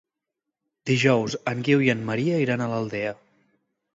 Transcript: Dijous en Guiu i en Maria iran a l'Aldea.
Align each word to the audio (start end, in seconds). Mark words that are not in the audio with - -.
Dijous 0.89 1.35
en 1.51 1.61
Guiu 1.69 1.85
i 1.87 1.93
en 1.95 2.01
Maria 2.09 2.41
iran 2.47 2.63
a 2.63 2.69
l'Aldea. 2.73 3.15